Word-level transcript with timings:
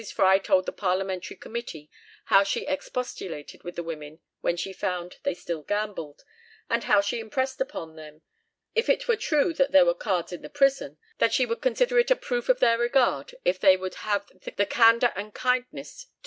Fry 0.11 0.39
told 0.39 0.65
the 0.65 0.71
Parliamentary 0.71 1.37
committee 1.37 1.87
how 2.25 2.43
she 2.43 2.65
expostulated 2.65 3.63
with 3.63 3.75
the 3.75 3.83
women 3.83 4.19
when 4.39 4.57
she 4.57 4.73
found 4.73 5.17
they 5.21 5.35
still 5.35 5.61
gambled, 5.61 6.23
and 6.71 6.85
how 6.85 7.01
she 7.01 7.19
impressed 7.19 7.61
upon 7.61 7.95
them, 7.95 8.23
"if 8.73 8.89
it 8.89 9.07
were 9.07 9.15
true 9.15 9.53
that 9.53 9.71
there 9.73 9.85
were 9.85 9.93
cards 9.93 10.31
in 10.31 10.41
the 10.41 10.49
prison," 10.49 10.97
that 11.19 11.31
she 11.33 11.45
should 11.45 11.61
consider 11.61 11.99
it 11.99 12.09
a 12.09 12.15
proof 12.15 12.49
of 12.49 12.59
their 12.59 12.79
regard 12.79 13.35
if 13.45 13.59
they 13.59 13.77
would 13.77 13.93
have 14.01 14.25
the 14.55 14.65
candour 14.65 15.13
and 15.15 15.35
kindness 15.35 15.35
to 15.35 15.69
bring 15.69 15.69
her 15.69 15.69
their 15.69 16.09
packs. 16.09 16.13